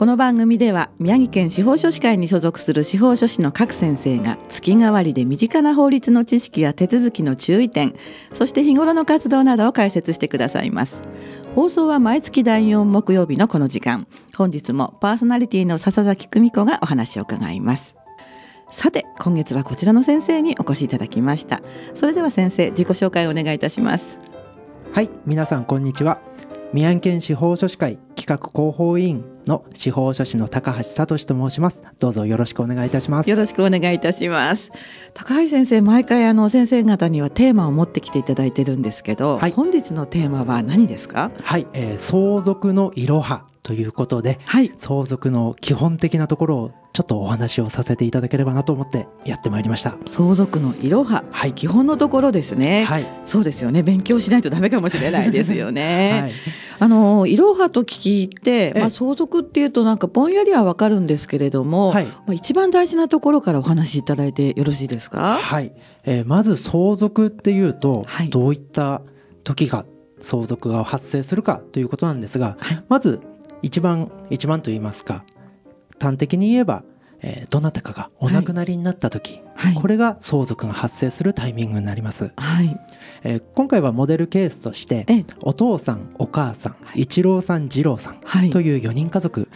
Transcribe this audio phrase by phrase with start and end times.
[0.00, 7.94] この番組では宮城県司法書士会に所属する司法書士の各先生が月替わりで身近な法律の知識や手続きの注意点
[8.32, 11.02] そして日頃の活動などを解説してくださいます。
[11.54, 14.06] 放送は毎月第4木曜日のこの時間。
[14.34, 17.94] 本日もパーソナリティの笹崎久美子がお話を伺います。
[18.70, 21.60] さて今月はこちらの先生にお越しいただきました。
[21.92, 24.18] それでは先生自己紹介をお願いいたします。
[24.94, 26.22] はい皆さんこんにちは。
[26.72, 31.82] 宮城県司法書士会企画広報委員の司法書士の高橋聡と申します。
[31.98, 33.28] どうぞよろしくお願いいたします。
[33.28, 34.70] よろしくお願いいたします。
[35.12, 41.32] 高橋先生毎回あの先生方にはテーマを持ってきていただいてるんですけど、はい、本日のテーマは何ですか？
[41.42, 49.96] はい、えー、相続のいろはということで、はい、相続の基本的なところをちょっとお話をさせていただければなと思ってやってまいりました。
[50.06, 53.82] 相続のいろは、はい、基本のところですね、はい、そうですよね。
[53.82, 56.32] 勉強しないとダメかもしれないですよね、 はい、
[56.80, 65.36] あのいろはと聞いて、まあ、相続っていうとなんかぼんやりはわかるんですけれども、はい、まあ、一番大事なところからお話しいただいてよろしいですか？
[65.38, 65.72] はい、
[66.04, 69.02] えー、まず相続っていうと、どういった
[69.44, 69.84] 時が
[70.20, 72.56] 相続が発生するかということなんですが、
[72.88, 73.20] まず
[73.62, 75.24] 一番一番と言いますか
[76.00, 76.82] 端的に言えば、
[77.22, 82.78] えー、どなたかがお亡くなりになった時、はい、これが相続が発生するタイミングになります、はい。
[83.22, 85.06] えー、今回はモデルケースとして
[85.42, 89.48] お父さんお母さん、はい、一郎さん二郎さんという4人家族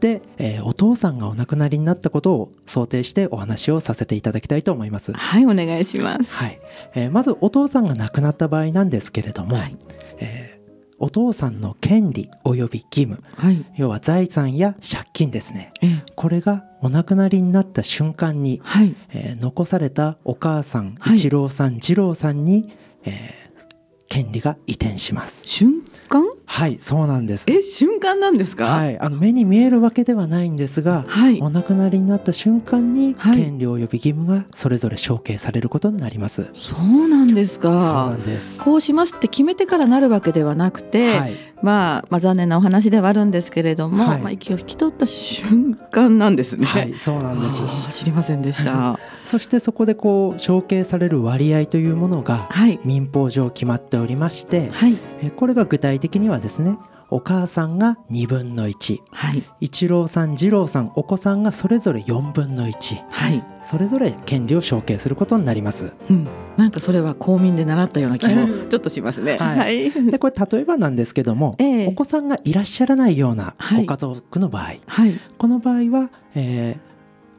[0.00, 5.12] で、えー、お父さんがお亡くなりになったことを想定してお話をさせていただきたいと思います。
[5.12, 6.60] はいお願いします、はい。
[6.94, 9.76] えー、まずお父さんが亡くなった場合なんですけれども、はい、
[10.18, 10.53] えー
[10.98, 15.72] お父さんの権利及び義務、はい、要は財産や借金ですね、
[16.14, 22.72] これがお亡くなりになった瞬間に、はい、えー、残されたお母さん、一郎さん二郎さんに、
[23.04, 23.64] えー、
[24.08, 25.42] 権利が移転します。
[25.46, 26.24] 瞬間？
[26.46, 27.44] はいそうなんです。
[27.46, 28.66] え瞬間なんですか？
[28.66, 37.68] はいあの目に見えるわけではないんですが、はい、お亡くなりになった瞬間に権利及び義務がそれぞれ承継されることになります、そうなんですか。
[37.68, 38.60] そうなんです。
[38.60, 41.32] こうしますって決めてからなるわけではなくて、はい、
[41.62, 46.66] まあ、まあ残念なお話ではあるんですけれども、はい、まあ息を引き取った瞬間なんですね。
[46.66, 47.46] はいそうなんで
[47.90, 47.98] す。
[48.00, 48.98] 知りませんでした。
[49.24, 52.48] そしてそこでこう承継される割合というものが
[52.84, 56.76] 民法上決まっておりまして、はい、えこれが具体的にはですね
[57.10, 76.78] お母さんが2分の1、はい、一郎さん二郎さんお子さんがそれぞれ4分の1、はい、それぞれ権利を承継することになります、うん、なんかそれは公民で習ったような気もちょっとしますね、はい、 でこれ例えばなんですけども、えー、お子さんがいらっしゃらないようなご家族の場合、はい、この場合は、えー、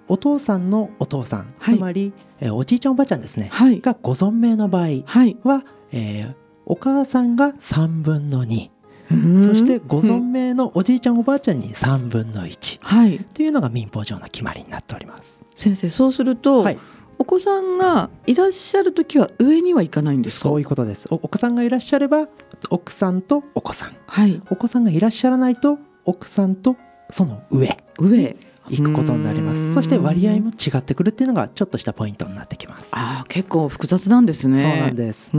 [0.07, 3.49] お父さんのお父さん、つまり、えー、おじいちゃんおばあちゃんですね、
[3.81, 4.87] がご存命の場合
[5.43, 6.33] は、えー、
[6.65, 8.74] お母さんが3分の2
[9.09, 15.43] そしてご存命のおじいちゃんおばあちゃんに3分の1、はい、というのが民法上の決まりになっております。
[15.55, 16.77] 先生そうすると、はい、
[17.17, 21.07] お子さんがいらっしゃる時は上には行かないんですそういうことです。
[21.11, 22.27] お子さんがいらっしゃれば
[22.69, 26.75] 奥さんとお子さん、はい、お子さんがいらっしゃらないと奥さんと
[27.09, 27.77] その上。
[27.99, 28.35] 上
[28.69, 29.73] いくことになります。
[29.73, 32.87] そして割合も違ってくるっていうのがちょっとしたポイントになってきます。
[32.91, 34.61] ああ結構複雑なんですね。
[34.61, 35.31] そうなんです。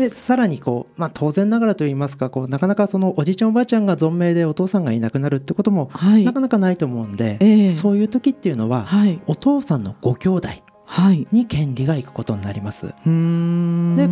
[0.00, 10.48] でさらにこう、まあ、当然ながらといいますかこうなかなかそのおじいちゃんおばあちゃんが存命でお父さんがいなくなるってことも、はい、なかなかないと思うんで、えー、そういう時っていうのは、はい、お父さんのご兄弟
[11.32, 12.86] に権利がいくことになります。
[12.86, 13.00] はい、で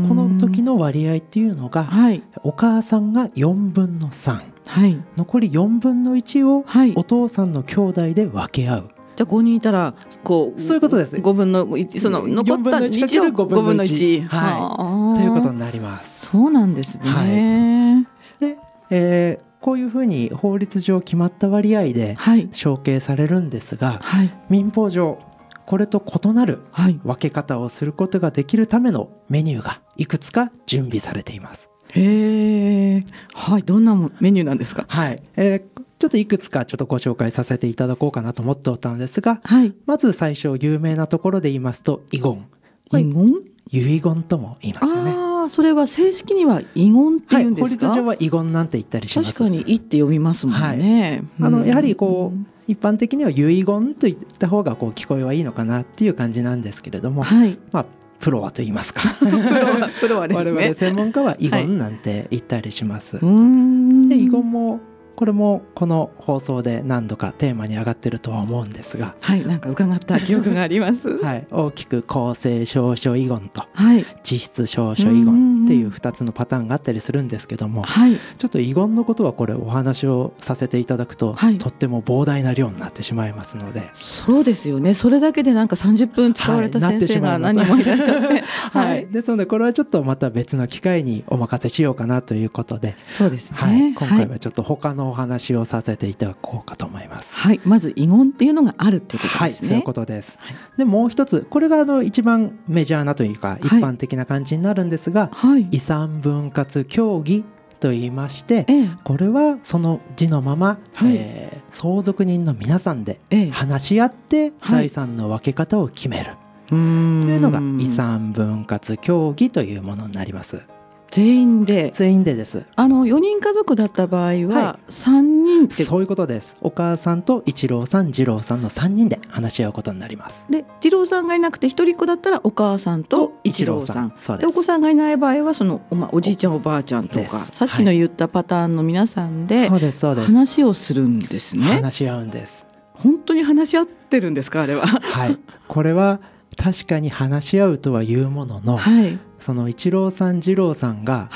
[0.09, 6.65] この時の割合っていうのが、はい、お母さんが4分の3、はい、残り4分の1を
[6.97, 8.89] お父さんの兄弟で分け合う。
[9.17, 11.17] じゃあ5人いたらこうそういうことです。
[11.17, 16.27] 5分の1その残った1を5分の1、はい、ということになります。
[16.27, 18.59] そうなんですね、はい、で、
[18.91, 22.19] えー、こういうふうに法律上決まった割合で
[22.53, 25.19] 承継されるんですが、はい、民法上
[25.67, 26.61] これと異なる
[27.05, 31.69] 分け方をすることができるためのメニューがいくつか準備されています。
[31.89, 33.05] へえ、
[33.35, 34.85] はい、どんなメニューなんですか？
[34.89, 42.47] はい、えー、ちょっといくつかちょっとご紹介させていただこうかなと思っておったのですが、はい、まず最初有名なところで言いますと遺言。
[42.93, 43.29] 遺言？
[43.71, 45.13] 遺言とも言いますよね。
[45.17, 49.33] あそれは正式には遺言っていうんですか、はい、法律上は遺言なんて言ったりします。
[49.33, 51.25] 確かに「い」って読みますもんね。
[51.41, 57.87] はい、あのやはりこう、一般的には遺言といった方がこう聞こえはいいのかなっていう感じなんですけれども、はい、まあ、
[58.19, 59.03] プロはと言いますか。
[60.01, 60.51] プロはですね。
[60.51, 64.81] 我々専門家は遺言なんて言ったりします、はい、で遺言も
[65.17, 71.09] これもこの放送で何度かテーマに上がってるとは思うんですがはいなんか伺った記憶があります。
[71.23, 71.47] はい。
[71.51, 83.91] 大きく公正証書遺言と、はい、実質証書遺言っていう2つのパターンがあったりするんですけども、はい、ちょっと遺言のことはこれお話をさせていただくと、はい、とっても膨大な量になってしまいますので。
[83.95, 84.95] そうですよね。
[84.95, 89.31] それだけでなんか30分使われた先生が何もいらっしゃって、はい、です。
[89.31, 92.97] のでこれはちょっとまた別の機会にお任せしようかなということで。
[93.09, 97.35] そうですね、はい、今回はちょっと他のお話をさせていただこうかと思います。
[97.35, 99.41] はい、まず遺言っていうのがあるってことですね。
[99.41, 100.39] はい、そういうことです。
[100.41, 107.45] はい、でもう一つ、これがあの一番メジャーなというか一般的な感じになるんですが、はい、遺産分割協議
[107.81, 113.21] と言いまして、ええ、これはその字のまま、はい、えー、相続人の皆さんで
[113.53, 116.33] 話し合って財産の分け方を決める、
[116.69, 120.63] というのが遺産分割協議というものになります。
[121.11, 121.93] 全員で。
[121.95, 122.65] 全員でです。
[122.75, 126.57] あの4人家族だった場合は3人って、そういうことです。
[126.61, 130.47] お母さんと一郎さん二郎さんの3人で話し合うことになります。
[130.51, 134.13] で二郎さんがいなくて一人っ子だったらお母さんと一郎さん。
[134.39, 141.65] でお子さんがいない場合はそのお,、ま、おじいちゃんおばあちゃんとかさっきの言ったパターンの皆さんで話をするんですね。
[141.65, 142.67] 話し合うんです。
[142.95, 144.87] 本当に話し合ってるんですかあれは。
[144.87, 145.39] はい。
[145.69, 146.21] これは
[146.57, 151.31] 確かに話し合うとは言うものの、はい、その一郎さん二郎さんが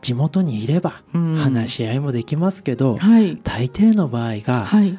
[0.00, 4.98] 地元にいれば話し合いもできますけど、はい、大抵の場合が、はい、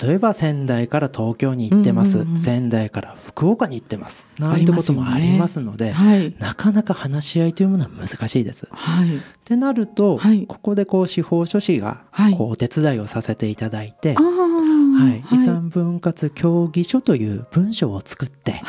[0.00, 4.26] 例えば仙台から東京に行ってます、うんうんうん、仙台から福岡に行ってます。
[4.38, 8.68] なんてこともありますので、ねはい、なかなか話し合いというものは難しいです。
[8.70, 12.02] はい、ってなると、はい、ここでこう司法書士が
[12.36, 18.60] こうお手伝いをさせていただいて、はい、遺産分割協議書という文書を作って、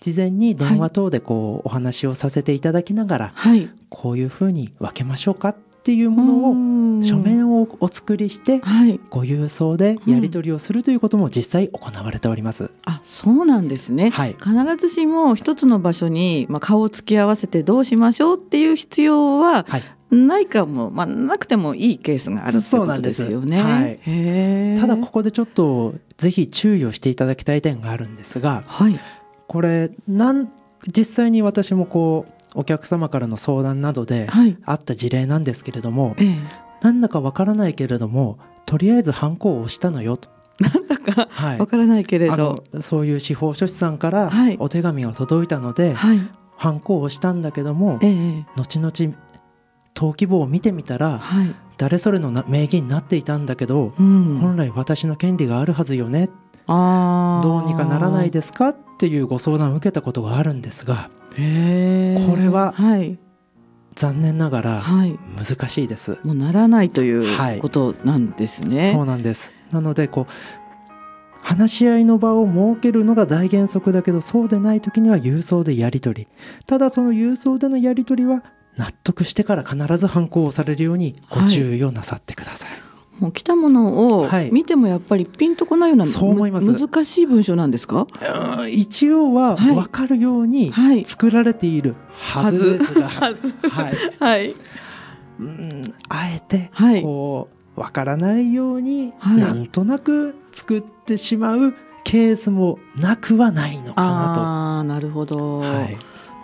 [0.00, 5.56] 事前に電話等でこうお話をさせていただきながら、はい、こういうふうに分けましょうかっ
[5.88, 12.64] ていうものを書面をお作りして、はい、ご郵送でやり取りをするということも実際行われております。
[12.64, 19.82] うん、あそうなんですね、はい、必ずしも一つの場所に、まあ、顔を突き合わせてどうしましょうっていう必要は、はい。
[20.10, 23.62] ないかも、まあ、なくてもいいケースがあるってことですよね。
[23.62, 28.98] はい、ただここでちょっとぜひ注意をしていただきたい点があるんですが、はい、
[29.48, 30.48] これなん
[30.86, 34.28] 実際に私もこうお客様からの相談などで
[34.64, 36.38] あった事例なんですけれども、はい、
[36.82, 40.30] なんだかわからないけれどもとりあえずハンコを押したのよと。
[40.60, 41.28] なんだか
[41.58, 46.18] わからないけれど、はい、そういう司法書士さんからお手紙が届いたので、はい、
[46.56, 48.92] ハンコを押したんだけども、ええ、後々
[49.94, 56.28] 登記簿を見てみたら、はい、誰それの名義になっていたんだけど、うん、本来私の権利があるはずよね。
[56.66, 58.70] どうにかならないですか？
[58.70, 63.18] っていうご相談を受けたことがあるんですがこれは、はい、
[63.94, 64.82] 残念ながら
[65.36, 69.52] 難しいです、はい、もうならないということなんですね、はい、そうなんです。
[69.70, 70.32] なのでこう
[71.40, 76.28] 話し合いの場を設けるのが大原則だけどそうでない時には郵送でやり取り。
[76.66, 78.42] ただその郵送でのやり取りは
[78.76, 82.87] 納得してから必ず反抗をされるようにご注意をなさってください、はい
[83.18, 86.72] もう来たものを見てもやっぱりピンとこないような、そう思います。
[86.72, 88.06] 難しい文章なんですか？
[88.70, 90.72] 一応は分かるように
[91.04, 93.34] 作られているはずですが、はい
[93.68, 93.94] はい。
[94.20, 94.54] はい、
[95.40, 96.70] うんあえて
[97.02, 104.40] こう分からないようになんとなく作ってしまうケースもなくはないのかなと。
[104.42, 105.96] あなるほど、はい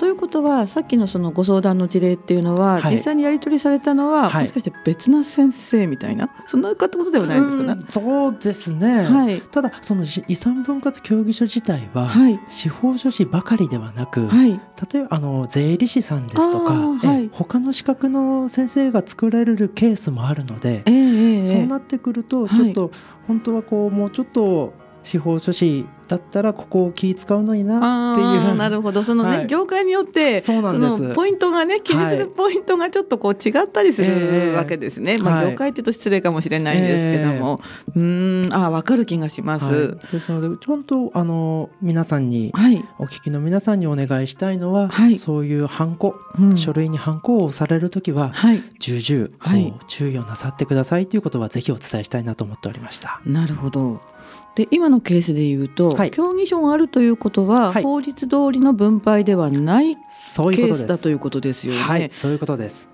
[0.05, 7.81] ということはさっきのそのご相談の事例っていうのは、はい、実際にやり取りされたのは、はい、もしかして別な先生みたいなそんなことではないですかね。
[7.89, 12.11] そうですね、はい、ただその遺産分割協議書自体は、
[12.51, 22.91] 司法書士ばかりではなく、例えばあの税理士さんですとか、はい、他の資格の先生が作られるケースもあるので、えー、そうなってくるとちょっと、
[23.27, 28.55] 本当はこうもうちょっと司法書士だったらここを気使うのになっていう。
[28.55, 29.05] なるほど。
[29.05, 37.61] そのね、はい、業界によってそのポイントがね気にするポイントがちょっとこう違ったりするわけですね、まあ、業界って言うと失礼かもしれないんですけども、
[37.97, 53.21] えー、うんあ分かる気がします、はい、ですのでちゃんとあの皆さんに、はい、お聞きの皆さんにお願いしたいのは、はい、そういうハンコ、うん、書類にハンコをされる時は、はい、重々、はい、注意をなさってくださいということはぜひお伝えしたいなと思っておりました。
[53.25, 54.01] なるほど
[54.55, 61.81] で今のケースでいうと、はい、協議書があるということは、はい、法律通りの分配ではないケースだということですよね。
[61.81, 62.89] はい、そういうことです。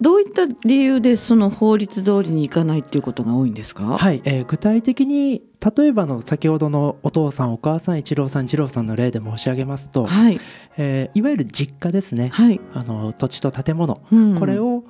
[0.00, 3.96] どういった理由でその法律通りにいかないっていうことが多いんですか？
[3.96, 5.42] はい、えー、具体的に
[5.76, 10.40] 例えばの先ほどのお父さんお母さん一郎さん二郎さんの例で申し上げますと、はい。
[10.76, 14.82] えー、いわゆる実家ですね、はい、あの土地と建物、うん、これを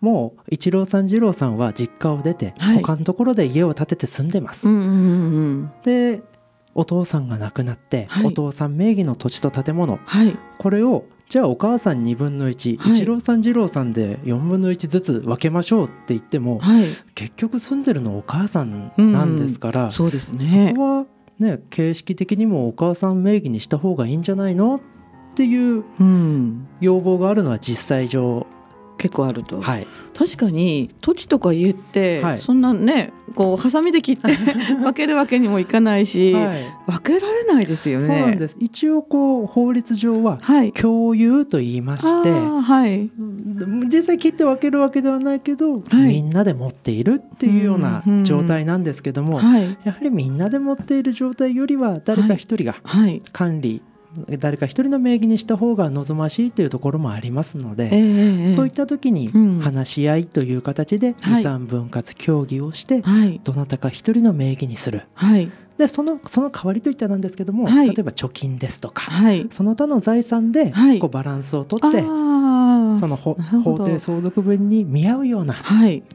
[0.00, 4.68] もう一郎さん二郎さんは実家を出て、はい、他のところで家を建てて住んでます。
[4.68, 4.90] うんうんう
[5.62, 6.22] ん、で
[6.74, 16.84] お父さんが亡くなって、はい、お父さん名義の土地と建物、はい、これをじゃあお母さん2分の1、はい、一郎さん二郎さんで4分の1ずつ分けましょうって言っても、はい、
[17.14, 20.70] 結局住んでるのお母さんなんですから、うん、そうですね。
[20.70, 21.06] そこは
[21.38, 24.76] ね形式的にもお母さん名義にした方がいいんじゃないの？
[24.76, 24.80] っ
[25.34, 25.84] ていう
[26.80, 28.46] 要望があるのは実際上
[28.98, 29.86] 結構あると、はい、
[30.16, 34.34] 確かに土地とか家って、はい、そんなねこうハサミで切って
[34.80, 38.04] 分けるわけにもいかないし、はい、分けられないですよね。
[38.04, 38.56] そうなんです。
[38.60, 40.38] 一応こう法律上は
[40.80, 43.10] 共有と言いまして、はい、
[43.88, 49.40] 実際切って分けるわけではないけど、みんなで持っているっていうような状態なんですけども、
[49.84, 52.76] やはりみんなで持っている状態よりは誰か一人が
[53.32, 53.82] 管理、
[54.38, 59.30] 誰か一人の名義にした方が望ましいというところもありますので、えー、そういった時に
[59.62, 65.02] 話し合いという形で遺産分割協議をして、はい、どなたか一人の名義にする。
[65.14, 65.50] はい。
[65.78, 73.34] でそのその代わりといったなんですけども、はい、例えば貯金ですとか、はい、その他の財産でこうバランスをとって、その法
[73.84, 75.56] 定相続分に見合うような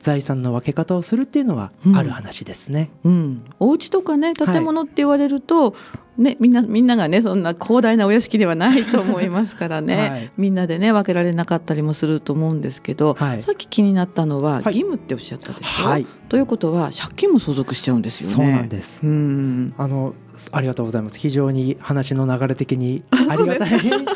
[0.02, 2.90] 財産の分け方をするっていうのはある話ですね。
[3.04, 5.80] うん、うん、お家とかね建物って言われると、はい、
[6.20, 18.36] ね、みんなみんながねそんな広大なお屋敷ではないと思いますからね、はい、みんなでね分けられなかったりもすると思うんですけど、はい、さっき気になったのは義務っておっしゃったでしょ、はい、ということは借金も相続しちゃうんですよね。
[18.36, 19.74] そうなんです、うん。
[19.78, 20.14] あの
[20.52, 21.18] ありがとうございます。
[21.18, 23.70] 非常に話の流れ的にありがたい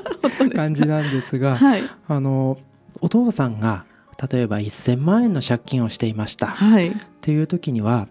[0.53, 2.57] 感じなんですが、はい、あの
[3.00, 3.86] お父さんが
[4.31, 8.07] 例えば1,000万円の借金をしていました、はい、っていう時には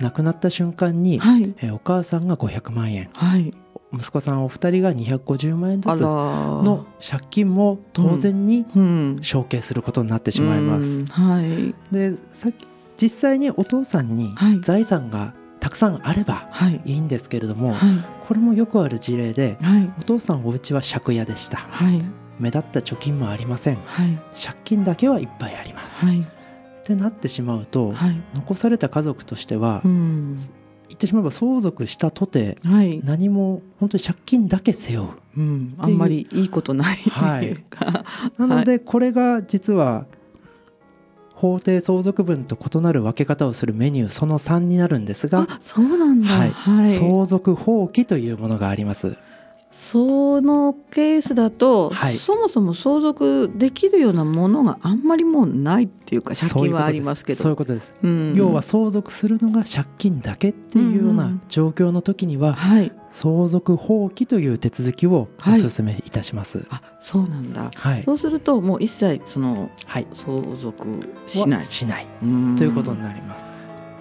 [0.00, 3.54] 亡くなった瞬間に、はい、えお母さんが500万円、はい、
[3.92, 8.66] 息子さんお二人が250万円ずつの借金も当然に
[9.22, 11.06] 承継することになってしまいます。
[11.06, 12.66] はい、でさっき
[13.00, 16.48] 実際にお父さんに財産がたくさんあれば
[16.84, 16.92] い。
[16.92, 22.00] いんですけれども、はい、これもよくある事例で、はい、お父さんお家は借家でした、はい、
[22.38, 23.78] 目立った貯金もありません、
[24.32, 26.06] 借金だけはいっぱいあります、
[26.86, 27.94] ってなってしまうと、
[28.34, 32.58] 残された家族としては、言ってしまえば相続したとて、
[33.02, 36.96] 何も本当に借金だけ背負う、うん、あんまりいいことない。
[36.96, 37.64] はい、
[38.38, 40.06] なのでこれが実は
[41.34, 49.16] 法定相続分と異なる分け方をするメニューその3になるんですがそうなんだ、はい、はい、相続放棄というものがあります。
[49.76, 57.42] そのケースだと、はい、そもそも相続できるようなものがあんまりもうないっていうか借金はありますけど。
[57.42, 71.64] そういうことです、うん、要は相続するのが借金だけっていうような状況の時には、はい、相続放棄という手続きをお勧めいたします、はい、あそうなんだ、はい、そうするともう一切その、はい、相続しない。
[71.66, 72.06] しない。
[72.56, 73.55] ということになります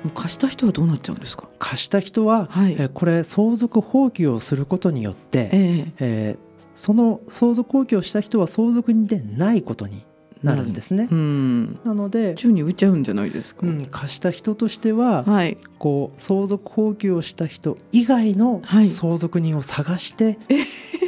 [0.10, 1.50] 貸した人はどうなっちゃうんですか？
[1.60, 10.04] 貸した人は、はい、えこれ相続放棄をすることによって、えー、えー、その相続放棄をした人は相続人でないことに
[10.44, 11.08] なるんですね。
[11.10, 13.66] うん、なので宙に浮いちゃうんじゃないですか？
[13.66, 20.38] うん、貸した人としては、はい、こう相続放棄をした人以外の相続人を探して、はい、っ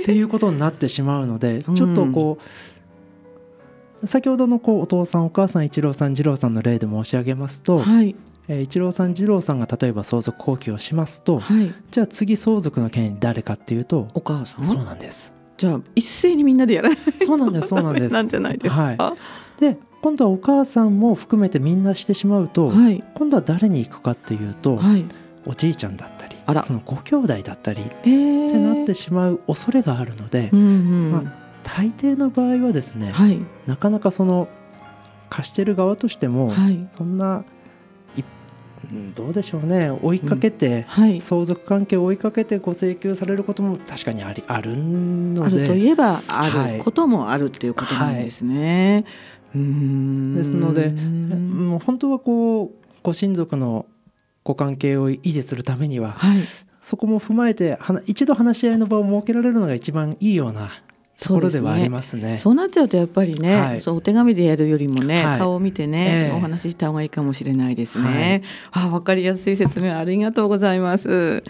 [0.05, 2.39] ていうことになってしまうので、ちょっとこ
[4.01, 8.15] う、先ほどのこうお父さんお母さん一郎さん二郎さんの例で申し上げますと、はい、
[8.47, 14.65] えー、一郎さん二郎さんが例えば相続放棄をしますと、はい、じゃあ次相続の権利誰かっていうとお母さん？
[14.65, 15.33] そうなんです。
[15.57, 16.97] じゃあ一斉にみんなでやらない？
[17.25, 18.09] そうなんですそうなんです。
[18.13, 18.97] なんじゃないですか、はい、
[19.59, 25.03] で今度はお母さんも含めてみんなしてしまうと、はい、今度は誰に行くかっていうと、はい、
[25.45, 26.35] おじいちゃんだったり
[26.65, 31.23] そのご兄弟だったり、えー、ってなってしまう恐れがあるので、うんうん、まあ、
[31.63, 34.47] 大抵の場合はですね、はい、なかなかその
[35.29, 36.53] 貸してる側としても、
[36.97, 37.43] そんな
[39.15, 39.89] どうでしょうね。
[39.89, 40.81] 追いかけて、うん。
[40.83, 45.57] はい、相続関係を追いかけてご請求されることも確かにありあるので。
[45.57, 49.05] あるといえばあることもあるっていうことなんですね。
[49.53, 52.71] はい、ですのでもう本当はこう
[53.03, 53.85] ご親族の
[54.43, 56.39] ご関係を維持するためには、はい、
[56.81, 60.69] そこも踏まえて一度話し合いの場を設けられるのが一番いいような
[61.19, 62.37] ところではありますね。
[62.37, 68.43] そう、ね,、なっちゃうとやっぱりね、はい、そうお手紙でやるよりもね、はい、顔を見てね、えー、お話しした方がいいかもしれないですね。
[68.71, 71.43] はい、あ、わかりやすい説明ありがとうございます。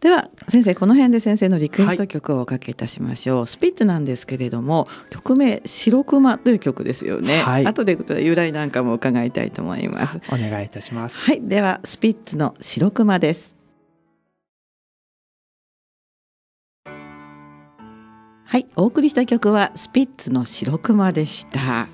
[0.00, 10.20] では先生この辺で先生のリクエスト曲をおかけいたしましょう、はい、スピッツなんですけれども曲名白熊という曲ですよね、はい、後で由来なんかも伺いたいと思います。
[10.32, 11.16] お願いいたします。
[11.16, 11.42] はい。
[11.42, 13.59] ではスピッツの白熊です
[18.80, 21.86] お送りした曲はスピッツの白熊でした。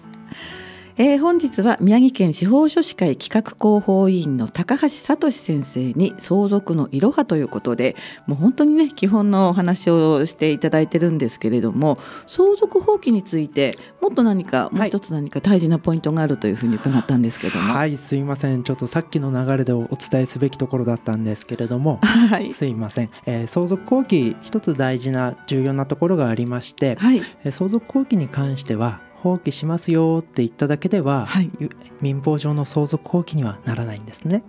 [0.99, 17.75] えー、本日は宮城県司法書士会企画広報委員の高橋聡先生に相続のいろはということでもう本当にね基本のお話をしていただいてるんですけれども相続放棄についてもっと何かもう一つ何か大事なポイントがあるというふうに伺ったんですけども。
[17.75, 18.63] はいすいません。
[18.63, 31.51] ちょっとさっきの流れでお伝えすべきところだったんですけれども、はい、すいません、えー、相続放棄一つ大事な重要なところがありまして、はい、えー、相続放棄に関しては放棄しますよって言っただけでは、はい、
[32.01, 34.43] 民法上の相続放棄にはならないんですね。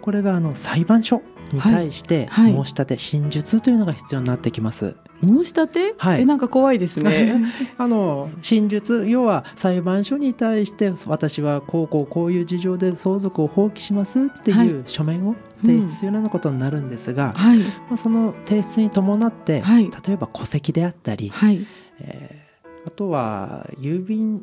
[0.00, 4.94] これがあの裁判所に対して申し立て、真述というのが必要になってきます。
[5.22, 7.44] 申し立て、はい、えなんか怖いですね。
[7.78, 21.66] あの真実要は裁判所に対して私はこうこうこういう事情で相続を放棄しますっていう書面を提出するようなことになるんですが、はい、まあ、その提出に伴って、はい、例えば戸籍であったり、はい。
[22.00, 22.45] えー
[22.86, 24.42] あとは郵便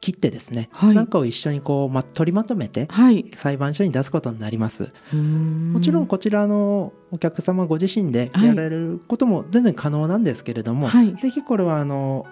[0.00, 2.88] 切ってですね、はい、なんかを一緒にこう、ま、取りまとめて
[3.36, 12.26] 裁判所に出すことになります、はい、もちろんこちらのお客様ご自身でやられることも全然可能なんですけれども、はい、ぜひこれはあの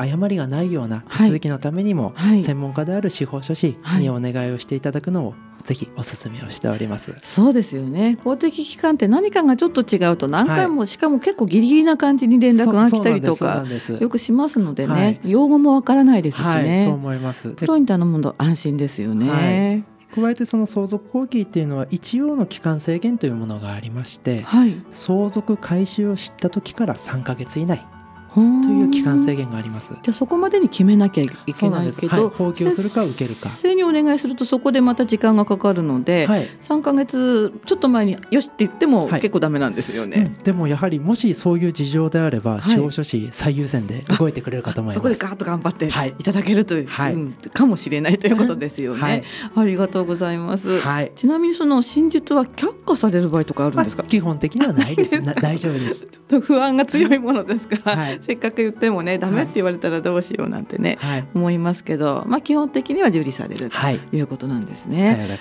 [0.00, 2.14] 誤りがないような手続きのためにも、
[2.44, 7.14] 専門家である司法書士にお願いをしていただくのをぜひお勧めをしております。
[7.22, 8.18] そうですよね。
[8.24, 13.64] 公的機関って何かがちょっと違うと何回も、はい、しかも結構ギリギリな感じに連絡が来たりとか
[14.00, 17.50] よくしますのでね、はい、用語もわからないですしね、はい、そう思います。
[17.50, 24.44] プロに頼むと安心ですよね、加えてその相続放棄っていうのは一応の期間制限というものがありまして、
[24.92, 27.84] 相続開始を知った時から3か月以内
[28.34, 29.92] という期間制限があります。
[30.02, 33.48] じゃあそこまでに決めなきゃいけないけど、はい、放棄をするか受けるか。
[33.50, 40.16] 先生にお願いするとそこでまた時間がかかるので、はい、3か月ちょっと前によしって言っても結構ダメなんですよね。
[40.16, 44.94] はいうん、でもやはりもしそういう事情であれば、司法書士最優先で動いてくれるかと思います。
[44.94, 45.86] そこでガーッと頑張って
[46.18, 49.24] いただけるという、はい、うん、かもしれないということですよね。
[49.56, 50.80] ありがとうございます。
[51.16, 54.04] ちなみにその真実は却下される場合とかあるんですか？
[54.04, 55.22] 基本的にはないです。
[55.24, 56.06] 大丈夫です。
[56.42, 63.76] 不安が強いものですから、 せっかく言ってももねダメって言われたらどうしようなんてね、はい、思いますけど、まあ、基本的には受理されると
[64.16, 65.38] いうことなんですね。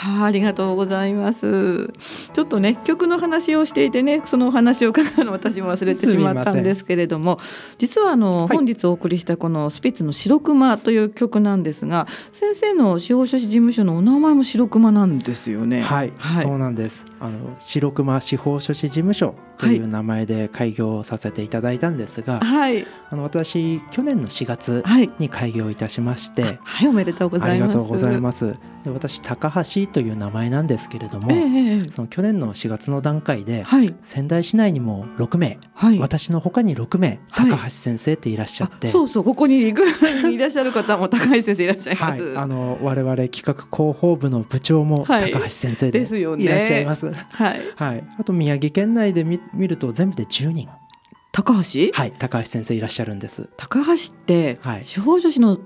[0.00, 1.92] はあ、ありがとうございます。
[2.32, 7.38] ちょっとね曲の話をしていてねそのお話を伺うの私も忘れてしまったんですけれども
[7.78, 15.82] 実はあの、はい、本日お送りしたこのスピッツの白熊という曲なんですが先生の司法書士事務所のお名前も白熊なんですよね。
[15.82, 17.04] はい、はい、そうなんです。
[17.20, 24.84] あの白熊司法書士事務所という名前で開業させていただいたんですが、はい、あの私去年の4月
[25.18, 27.68] に開業いたしまして、はい、はい、おめでとうございます。
[27.68, 28.54] ありがとうございます。
[28.84, 42.38] で私高橋という名前なんですけれども、えー、その去年の4月の段階で、はい、仙台市内にも6名、はい、私のほかに6名高橋先生っていらっしゃって、そうそうここに いらっしゃる方も高橋先生いらっしゃいます。
[42.38, 47.06] あの我々企画広報部の部長も高橋先生でいらっしゃいます。
[47.06, 50.68] はい、はい、あと宮城県内で見見ると全部で10人。
[51.32, 51.92] 高橋？
[51.92, 55.58] はい高橋先生いらっしゃるんです高橋って、はい、司法書士のっ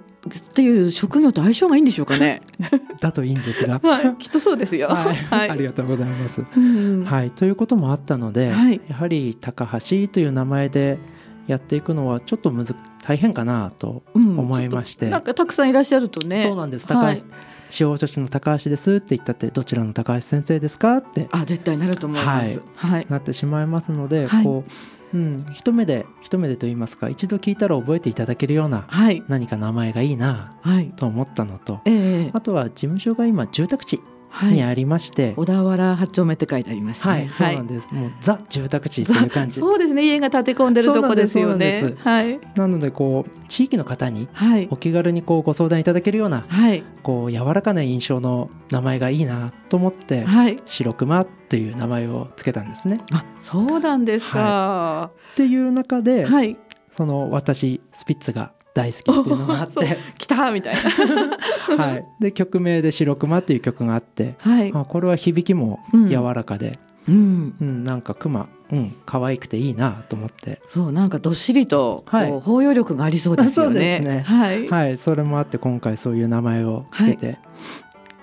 [0.55, 2.43] ていう職業と相性がいいんでしょうかね？
[3.01, 4.89] だといいんですが、 はい、きっとそうですよ。
[4.89, 6.43] はい、はい、ありがとうございます。
[6.57, 10.99] うん、はい、ということもあったので、はい、やはり高橋という名前で
[11.47, 16.43] やっていくのはちょっとむず大変かなと思いまして、うん、なんかたくさんいらっしゃるとね。
[16.43, 16.87] そうなんです。
[16.87, 17.23] 高橋、
[17.69, 22.63] 司法書士の高橋ですって言ったってどちらの高橋先生ですかってあ絶対なると思います。
[22.77, 24.71] はい、なってしまいますので、こう。
[25.15, 30.53] うん、一目で一目でと言いますか一度聞いたら覚えていただけるような、はい、何か名前がいいな
[30.97, 34.01] と思ったのと、はいえー、あとは事務所が今住宅地
[34.43, 37.89] にありまして、はい、小田原八丁目って書いてあります、ね、はい、そうなんです。
[37.93, 39.61] もうザ住宅地という感じ。
[39.61, 40.05] そうですね。
[40.05, 41.95] 家が建て込んでるとこですよね。
[41.99, 42.41] はい。
[42.57, 44.29] なのでこう地域の方に
[44.71, 52.99] お気軽にこうご相談いただけるような、はい、こう柔らかな印象の名前がいいなと思って、はい、白熊という名前をつけたんですね。
[53.13, 54.41] あ、そうなんですか。
[54.41, 56.57] はい、っていう中で、はい、
[56.91, 59.97] その私スピッツが大好きっていうのがあって。
[60.19, 61.77] 来たみたいな。
[61.79, 70.61] はい、で曲名で「白熊」っていう曲があって、はい、あこれは響きも柔らかで、うん、うん、なんかクマうん可愛くていいなと思って。
[70.69, 74.01] そうなんかどっしりと、はい、包容力がありそうですよね。
[74.01, 74.25] ね。
[74.27, 77.39] はい、はい、それもあって今回そういう名前をつけて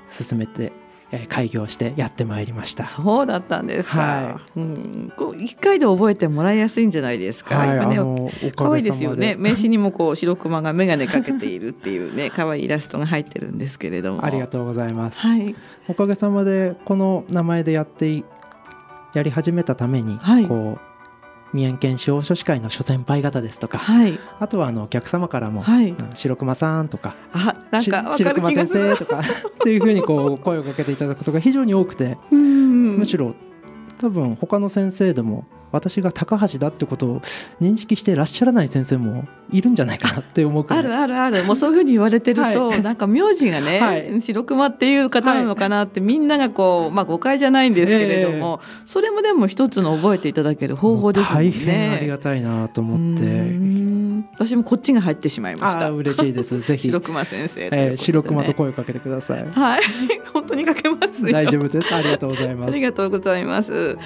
[0.09, 0.73] 進めて
[1.13, 2.85] え開業してやってまいりました。
[2.85, 9.35] そうだったんですか、はい、うん、こう一回で覚えてもらいやすいんじゃないですか、はい、今ね可愛いですよね。
[9.37, 14.25] 名刺にもこう白熊が眼鏡かけているっていうね可愛いイラストが入ってるんですけれども。
[14.25, 15.55] ありがとうございます、はい、
[15.87, 18.23] おかげさまでこの名前でやって
[19.13, 20.90] やり始めたために、はい、こう
[21.53, 29.23] 宮城県司法書士会の諸先輩方ですとか、はい、あとはあのお客様からも「はい、白熊さん」とか「あなんか白熊先生」とか っ
[29.59, 33.35] ていうふうにこう声をかけていただくことが非常に多くてむしろ
[33.99, 37.21] 多分他の先生でも私が高橋だってことを
[37.61, 51.29] 認識してらっしゃらない先生もいるんじゃないかなって思うあるあるあるもうそういうふうに言われてると、はい、なんか名字がね、はい、白熊っていう方なのかなって、みんながこう、まあ、誤解じゃないんですけれども、えー、それもでも一つの覚えていただける方法ですね。
[51.33, 55.91] 大変ありがたいなと思って私もこっちが入ってしまいました。
[55.91, 56.59] 嬉しいです。
[56.61, 59.45] ぜひ白熊先生、ね、えー、白熊と声をかけてください。
[59.51, 59.81] はい、
[60.33, 61.93] 本当にかけます大丈夫です。
[61.93, 62.69] ありがとうございます。
[62.69, 63.97] ありがとうございます。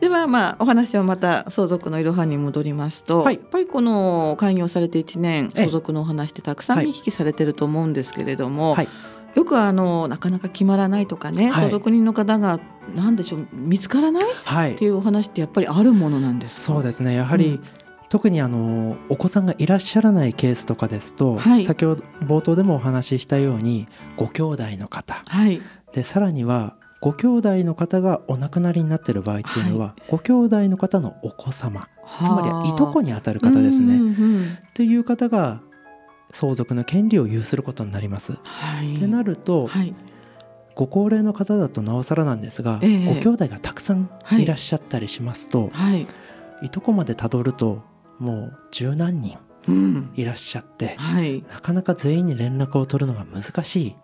[0.00, 8.88] ではまあお話をまた相続のいろはに戻りますと、はい、やっぱりこの開業されて1年相続のお話ってたくさん見聞きされてると思うんですけれども、はい、
[9.34, 12.60] よくあのなかなか決まらないとかね、はい、相続人の方が
[12.94, 17.14] 何でしょう見つからない、っていうお話ってやっぱりあるものなんですそうですね。
[17.14, 17.64] やはり、うん。
[18.08, 25.60] 特にあのお子さんがいらっしゃらないケースとかですと、はい、先ほど冒頭でもお話ししたようにご兄弟の方、はい、
[25.92, 31.88] でさらにはご兄弟の方がお亡くなりになっている場合っていうのは、はい、ご兄弟の方のお子様
[32.22, 33.98] つまりはいとこにあたる方ですね。
[34.70, 35.60] っていう方が
[36.32, 38.32] 相続の権利を有することになります。
[38.42, 39.94] はい、ってなると、はい、
[40.74, 46.06] ご高齢の方だとなおさらなんですが、えー、ご兄弟がたくさんいらっしゃったりしますと、はい、
[46.62, 47.82] いとこまでたどると
[48.18, 49.38] もう十何人
[50.14, 53.96] いらっしゃって、うんはい、なかなか全員に連絡を取るのが難しい、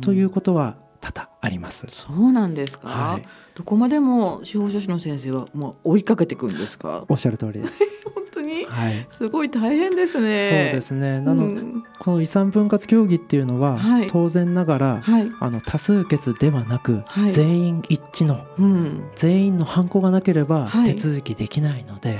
[0.00, 1.86] ということは多々あります。
[1.90, 2.88] そうなんですか？
[2.88, 3.22] はい、
[3.54, 7.04] どこまでも司法書士の先生はもう追いかけていくんですか？
[7.08, 7.84] おっしゃる通りです。
[8.14, 10.70] 本当に、はい、すごい大変ですね。
[10.70, 11.20] そうですね。
[11.20, 22.18] なの、うん、この遺産分割協議っていうのは、はい、当然ながら、はい、あの多数決ではなく、全員一致の、うん、全員の犯行がなければ手続きできないので。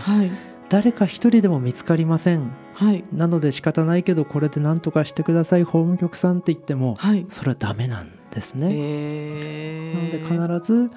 [0.70, 8.23] 誰か一人でも見つかりません、はい、なので仕方ないけどこれで何とかしてください法務局さんって言っても、はい、それはダメなんです
[8.54, 9.92] ね。
[9.94, 10.90] なので必ず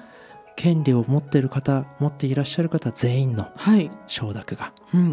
[0.56, 3.46] 権利を持っている方持っていらっしゃる方全員の
[4.08, 4.72] 承諾が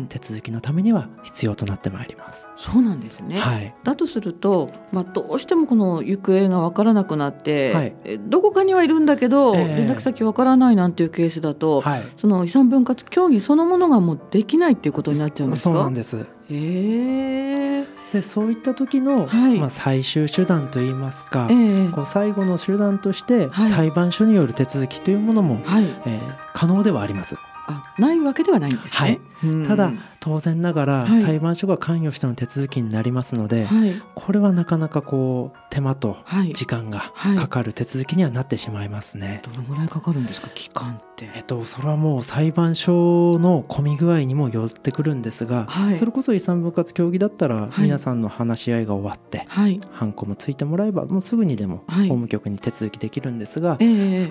[0.10, 2.48] 手続きのためには必要となってまいります。
[2.58, 7.96] そうなんですね、はい、だとすると、まあ、どうしてもこの行方が分からなくなって、はい、
[8.28, 15.74] どこかにはいるんだけど、えー、連絡先分からないなんていうケースだと、はい、その遺産分割協議そのものがもうできないっていうことになっちゃうんですか？
[15.76, 16.26] そうなんです。
[16.50, 27.36] えー、でそういった時の、はい、まあ、最終手段といいますか、えー、こう最後の手段として裁判所による手続きというものも、はい、えー、可能ではあります。
[27.68, 28.89] あないわけではないんですね。
[28.91, 29.22] はい、
[29.67, 36.17] ただ当然ながら裁判所が関与しての手続きになりますので、はい、これはなかなかこう手間と
[36.54, 39.41] 時間がかかる手続きにはなってしまいますね。
[39.45, 41.30] どのぐらいかかるんですか期間って？
[41.36, 53.78] えっとそれはもう裁判所の混み具合にもよってくるんですが、はい、それこそ遺産分割協議だったら皆さんの話し合いが終わって、はい、ハンコもついてもらえばもうすぐにでも法務局に手続きできるんですが、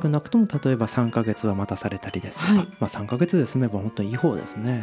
[0.03, 4.83] 少なくとも例えば3か月は待たされたりですとか、まあ3か月で済めば本当にいい方ですね。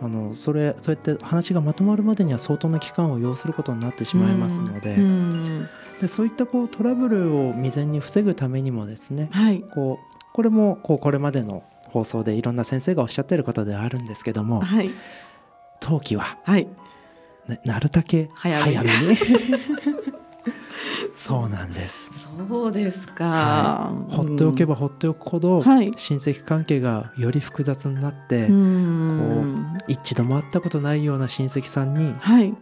[0.00, 4.96] あのそれそうやって話がまとまるまでには相当な期間を要することになってしまいますので,、
[6.00, 14.90] でそういったこうトラブルを未然に防ぐためにもですね、はい、こうこれもこうこれまでの放送でいろんな先生がおっしゃってることではあるんですけども、はい、
[15.82, 16.68] 登記は、はい、
[17.64, 19.16] なるだけ早めに
[21.18, 22.10] そうなんです。
[22.48, 32.12] そうですか、はい、放っておけば放っておくほど、親戚関係がより複雑になって、こう一度も会ったことないような親戚さんに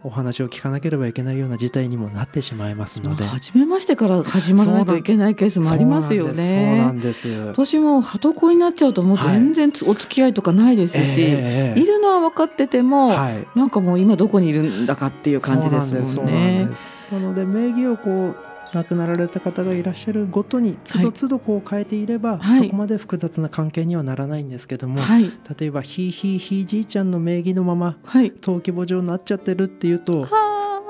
[0.03, 6.49] お話を聞かなければいけないような事態にもなってしまいますので、初めましてから始まらないといけないケースもありますよね。
[6.49, 16.69] そうなんです私も鳩子になっちゃうともう全然お付き合いとかないですし、えー、いるのは分かってても、はい、なんかもう今どこにいるんだかっていう感じですもんね
[17.11, 18.35] なので名義をこう
[18.73, 27.97] 亡くなられた方がいらっしゃるごとにつどつどこう変えていれば、はい、そこまで複雑な関係にはならないんですけども、はい、例えばひいひいひいじいちゃんの名義のまま、
[28.41, 30.27] 登記簿上になっちゃってるっていうと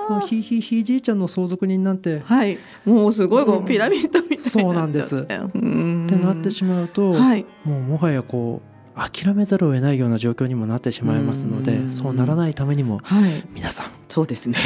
[0.07, 2.57] そのひいひいひいじいちゃんの相続人なんてはい。
[2.85, 5.17] もうすごいこうピラミッドみたいな、そうなんです。
[5.17, 8.61] ってなってしまうと、はい、もうもはやこ
[8.95, 13.85] う諦めざるを得ないような状況にもなってしまいますのでそうならないためにも、はい、皆さん。
[14.07, 14.57] そうですね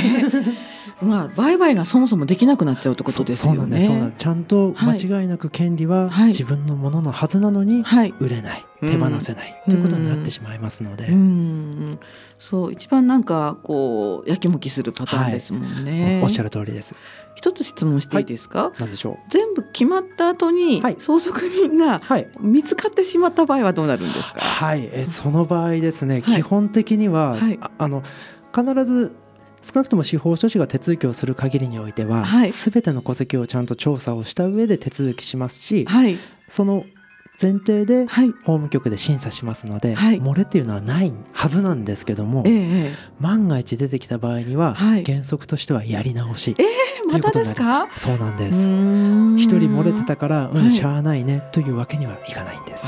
[1.02, 3.82] まあ売買がそもそもできなくなっちゃうってことですよね。
[3.82, 7.84] そうなんちゃんと間違いなく権利は自分のもののはずなのに
[8.20, 9.62] 売れない、手放せない。
[9.70, 11.08] ということになってしまいますので。
[11.08, 12.00] うん。
[12.38, 16.16] そう一番なんかこうやきもきするパターンですもんね。
[16.16, 16.96] はい、おっしゃる通りです。
[17.36, 18.72] 一つ質問していいですか？
[18.76, 19.18] はい、でしょう？
[19.32, 22.02] 全部決まった後に相続人が
[22.40, 24.40] 見つかってしまった場合はどうなるんですか？
[24.42, 28.04] はい、えその場合ですね、基本的には、ああの
[28.54, 29.16] 必ず
[29.62, 36.18] 少なくとも司法書士が手続きをする限りにおいては、はい、全ての戸籍をちゃんと調査をした上で手続きしますし、はい、
[36.50, 36.86] その
[37.42, 47.88] 前提で法務局で審査しますので、はい、漏れっていうのはないはずなんですけども、ええ、万が一出てきた場合には、原則としてはやり直し、えー、またですか？
[47.98, 48.58] そうなんです。
[49.44, 52.86] 一人漏れてたからうんしゃあないねというわけにはいかないんです。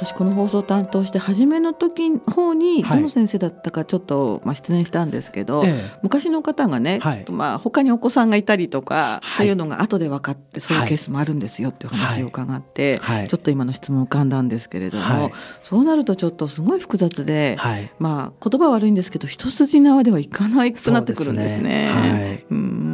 [0.00, 15.32] 私この放送担当して初めの時方にどの先生だったかちょっとまあ出演したんですけど、はい、昔の方がね、はい、まあ他にお子さんがいたりとか、はい、いうのが後で分かってそういうケースもあるんですよっていう話を伺って、はい、ちょっと今の質問浮かんだんですけれども、
[15.62, 17.58] そうなるとちょっとすごい複雑で、
[17.98, 22.44] まあ言葉悪いんですけど一筋縄ではいかないくなってくるんですね。
[22.50, 22.89] うん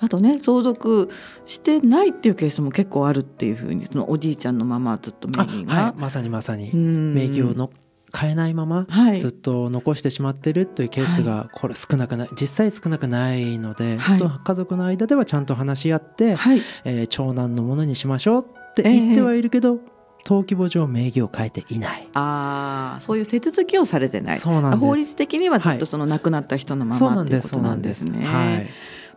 [0.00, 1.10] あとね相続
[1.46, 6.74] してないっていうケースも結構あるっていうふうにそのおじいちゃんのままずっと名義が、はい、まさにまさに。
[6.74, 7.70] 名義をの
[8.16, 8.86] 変えないまま
[9.18, 22.08] ずっと残してしまってるというケースがこれ少なくない実際少なくないので、はい、家族の間ではちゃんと話し合って、はい、えー、長男のものにしましょうって言ってはいるけど、えー登記簿上名義を変えていない。
[22.12, 24.38] ああそういう手続きをされてない。
[24.38, 28.24] そうなん法律的にはずっとその亡くなった人のまま、はい、っていうことなんですね。
[28.26, 28.68] はい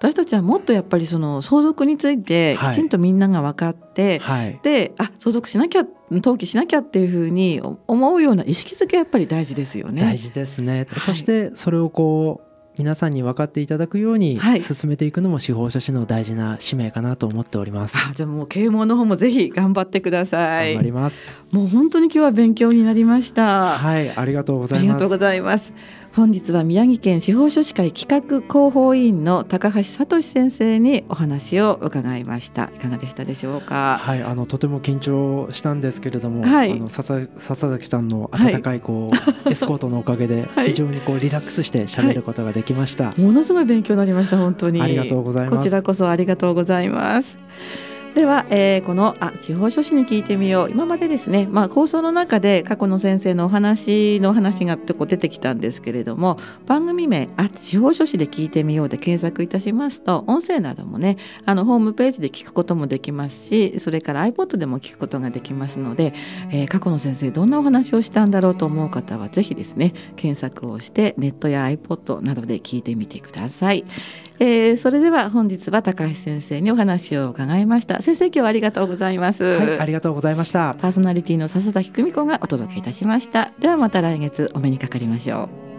[0.03, 10.01] 私たちはもっとやっぱりその相続についてきちんとみんなが分かって、はい、であ相続しなきゃ登記しなきゃっていうふうに思うような意識づけやっぱり大事ですよね。
[10.01, 17.95] 大事ですね、はい、そしてそれをこう皆さんに分かっていただくように進めていくのも司法書士の大事な使命かなと思っております。
[17.95, 20.73] あじゃあもう啓蒙の方もぜひ頑張ってください。
[20.73, 21.17] 頑張ります。
[21.53, 23.77] もう本当に今日は勉強になりました。
[23.77, 24.83] はい、ありがとうございます。
[24.83, 25.71] ありがとうございます。
[26.15, 32.65] 本日は宮城県司法書士会企画広報委員の高橋聡先生にお話を伺いました。
[32.75, 33.97] いかがでしたでしょうか？
[33.99, 44.81] はいあのとても緊張したんですけれども、はい、あの笹笹崎さんの温かいこう、はい、エスコートのおかげで 非常にこうリラックスして喋ることができました、はい、ものすごい勉強になりました本当に。
[44.81, 45.57] ありがとうございます。
[45.57, 47.39] こちらこそありがとうございます
[48.15, 66.13] では、えー、このあ司法書士に聞いてみよう今までですね、まあ、放送の中で過去の先生のお話の話がとこ出てきたんですけれども番組名「あ司法書士で聞いてみよう」で検索いたしますと音声などもねあのホームページで聞くこともできますしそれから iPod でも聞くことができますので、
[66.51, 73.85] えー、過去の先生どんなお話をしたんだろうと思う方はぜひですね検索をしてネットや iPod などで聞いてみてください。
[74.39, 78.01] えー、それでは本日は高橋先生にお話を伺いました。
[78.01, 79.43] 先生今日はありがとうございます。
[79.43, 80.75] はいありがとうございました。
[80.79, 83.51] パーソナリティの笹崎久美子がお届けいたしました。
[83.59, 85.72] ではまた来月お目にかかりましょう